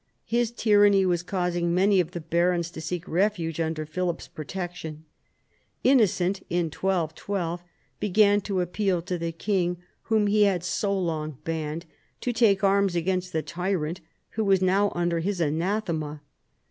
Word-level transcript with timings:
His 0.25 0.49
tyranny 0.49 1.05
was 1.05 1.21
causing 1.21 1.75
many 1.75 1.99
of 1.99 2.09
the 2.09 2.21
barons 2.21 2.71
to 2.71 2.81
seek 2.81 3.07
refuge 3.07 3.59
under 3.59 3.85
Philip's 3.85 4.27
protection. 4.27 5.05
Innocent 5.83 6.41
in 6.49 6.71
1212 6.71 7.61
began 7.99 8.41
to 8.41 8.61
appeal 8.61 9.03
to 9.03 9.19
the 9.19 9.31
king 9.31 9.77
whom 10.05 10.25
he 10.25 10.41
had 10.45 10.63
so 10.63 10.91
long 10.99 11.37
banned, 11.43 11.85
to 12.21 12.33
take 12.33 12.63
arms 12.63 12.95
against 12.95 13.31
the 13.31 13.43
tyrant 13.43 14.01
who 14.31 14.43
was 14.43 14.59
now 14.59 14.91
under 14.95 15.19
his 15.19 15.39
anathema. 15.39 16.21